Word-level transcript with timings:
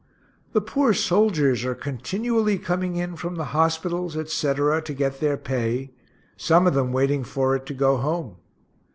The 0.53 0.61
poor 0.61 0.95
soldiers 0.95 1.63
are 1.63 1.75
continually 1.75 2.57
coming 2.57 2.95
in 2.95 3.15
from 3.15 3.35
the 3.35 3.45
hospitals, 3.53 4.17
etc., 4.17 4.81
to 4.81 4.93
get 4.95 5.19
their 5.19 5.37
pay 5.37 5.91
some 6.35 6.65
of 6.65 6.73
them 6.73 6.91
waiting 6.91 7.23
for 7.23 7.55
it 7.55 7.67
to 7.67 7.75
go 7.75 7.97
home. 7.97 8.37